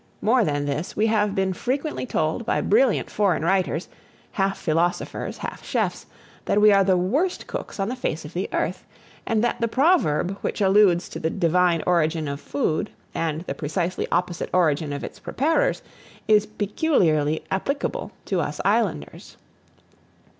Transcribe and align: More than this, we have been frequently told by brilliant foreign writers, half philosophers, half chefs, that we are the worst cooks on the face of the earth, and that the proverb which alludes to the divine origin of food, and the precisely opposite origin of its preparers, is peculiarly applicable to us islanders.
More 0.19 0.43
than 0.43 0.65
this, 0.65 0.95
we 0.95 1.05
have 1.05 1.35
been 1.35 1.53
frequently 1.53 2.07
told 2.07 2.43
by 2.43 2.59
brilliant 2.59 3.07
foreign 3.11 3.45
writers, 3.45 3.87
half 4.31 4.57
philosophers, 4.57 5.37
half 5.37 5.63
chefs, 5.63 6.07
that 6.45 6.59
we 6.59 6.71
are 6.73 6.83
the 6.83 6.97
worst 6.97 7.45
cooks 7.45 7.79
on 7.79 7.87
the 7.87 7.95
face 7.95 8.25
of 8.25 8.33
the 8.33 8.49
earth, 8.51 8.83
and 9.27 9.43
that 9.43 9.61
the 9.61 9.67
proverb 9.67 10.39
which 10.41 10.59
alludes 10.59 11.07
to 11.09 11.19
the 11.19 11.29
divine 11.29 11.83
origin 11.85 12.27
of 12.27 12.41
food, 12.41 12.89
and 13.13 13.41
the 13.41 13.53
precisely 13.53 14.07
opposite 14.11 14.49
origin 14.53 14.91
of 14.91 15.03
its 15.03 15.19
preparers, 15.19 15.83
is 16.27 16.47
peculiarly 16.47 17.43
applicable 17.51 18.11
to 18.25 18.41
us 18.41 18.59
islanders. 18.65 19.37